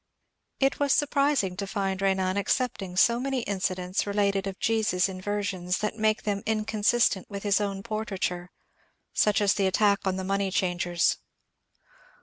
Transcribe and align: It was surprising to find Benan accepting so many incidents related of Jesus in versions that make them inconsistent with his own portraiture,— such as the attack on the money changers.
It 0.59 0.79
was 0.79 0.95
surprising 0.95 1.55
to 1.57 1.67
find 1.67 1.99
Benan 1.99 2.35
accepting 2.35 2.95
so 2.95 3.19
many 3.19 3.41
incidents 3.43 4.07
related 4.07 4.47
of 4.47 4.57
Jesus 4.57 5.07
in 5.07 5.21
versions 5.21 5.77
that 5.77 5.95
make 5.95 6.23
them 6.23 6.41
inconsistent 6.47 7.29
with 7.29 7.43
his 7.43 7.61
own 7.61 7.83
portraiture,— 7.83 8.49
such 9.13 9.41
as 9.41 9.53
the 9.53 9.67
attack 9.67 10.07
on 10.07 10.15
the 10.15 10.23
money 10.23 10.49
changers. 10.49 11.17